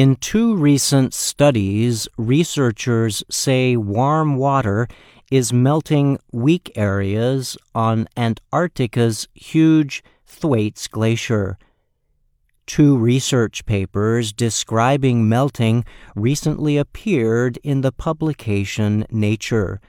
[0.00, 4.88] In two recent studies, researchers say warm water
[5.30, 11.58] is melting weak areas on Antarctica's huge Thwaites Glacier.
[12.64, 15.84] Two research papers describing melting
[16.16, 19.82] recently appeared in the publication Nature.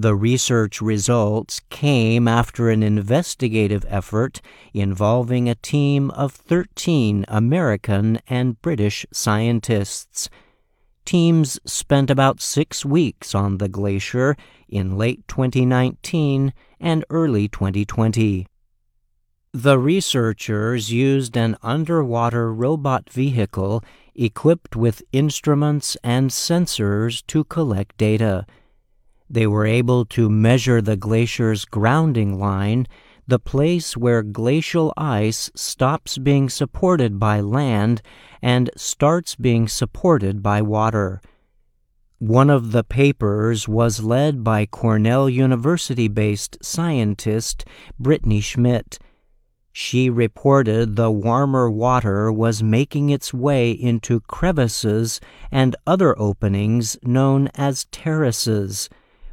[0.00, 4.40] The research results came after an investigative effort
[4.72, 10.30] involving a team of 13 American and British scientists.
[11.04, 14.36] Teams spent about six weeks on the glacier
[14.68, 18.46] in late 2019 and early 2020.
[19.52, 23.82] The researchers used an underwater robot vehicle
[24.14, 28.46] equipped with instruments and sensors to collect data.
[29.30, 32.86] They were able to measure the glacier's grounding line,
[33.26, 38.00] the place where glacial ice stops being supported by land
[38.40, 41.20] and starts being supported by water.
[42.18, 47.66] One of the papers was led by Cornell University based scientist
[48.00, 48.98] Britney Schmidt.
[49.72, 55.20] She reported the warmer water was making its way into crevasses
[55.52, 58.88] and other openings known as terraces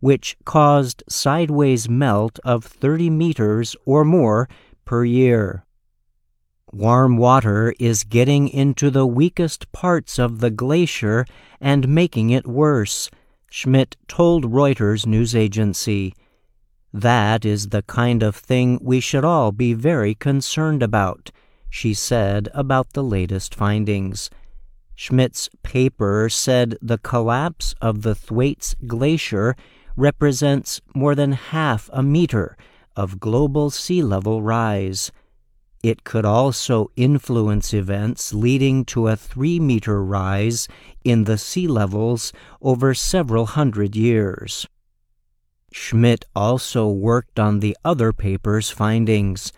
[0.00, 4.48] which caused sideways melt of 30 meters or more
[4.84, 5.64] per year.
[6.72, 11.26] Warm water is getting into the weakest parts of the glacier
[11.60, 13.10] and making it worse,
[13.50, 16.14] Schmidt told Reuters news agency.
[16.92, 21.30] That is the kind of thing we should all be very concerned about,
[21.68, 24.30] she said about the latest findings.
[24.94, 29.56] Schmidt's paper said the collapse of the Thwaites Glacier
[29.96, 32.56] represents more than half a meter
[32.96, 35.10] of global sea level rise.
[35.82, 40.68] It could also influence events leading to a three meter rise
[41.04, 44.66] in the sea levels over several hundred years.
[45.72, 49.52] Schmidt also worked on the other paper's findings.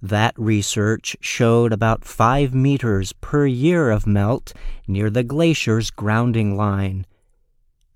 [0.00, 4.52] That research showed about five meters per year of melt
[4.86, 7.04] near the glacier's grounding line.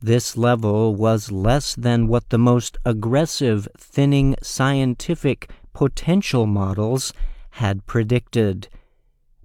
[0.00, 7.12] This level was less than what the most aggressive thinning scientific potential models
[7.50, 8.68] had predicted.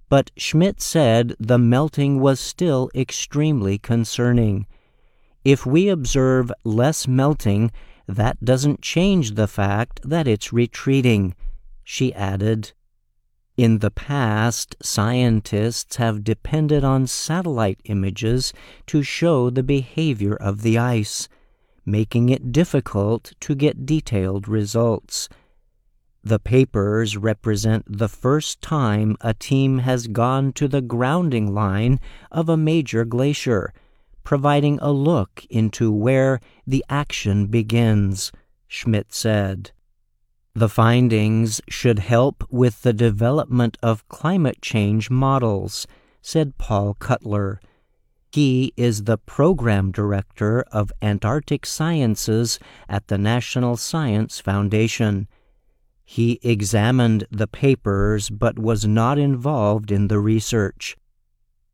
[0.08, 4.66] But Schmidt said the melting was still extremely concerning.
[5.44, 7.72] If we observe less melting,
[8.06, 11.34] that doesn't change the fact that it's retreating,
[11.82, 12.72] she added.
[13.56, 18.52] In the past, scientists have depended on satellite images
[18.88, 21.28] to show the behavior of the ice,
[21.86, 25.28] making it difficult to get detailed results.
[26.24, 32.00] The papers represent the first time a team has gone to the grounding line
[32.32, 33.72] of a major glacier,
[34.24, 38.32] providing a look into where the action begins,
[38.66, 39.70] Schmidt said.
[40.56, 45.84] The findings should help with the development of climate change models,
[46.22, 47.60] said Paul Cutler.
[48.30, 55.26] He is the program director of Antarctic Sciences at the National Science Foundation.
[56.04, 60.96] He examined the papers but was not involved in the research.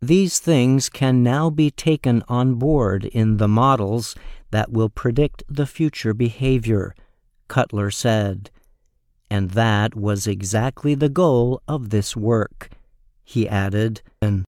[0.01, 4.15] These things can now be taken on board in the models
[4.53, 6.95] that will predict the future behavior,
[7.47, 8.51] Cutler said.
[9.31, 12.71] And that was exactly the goal of this work,
[13.23, 14.03] he added.